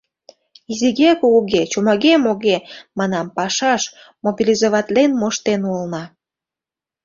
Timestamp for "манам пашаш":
2.99-3.83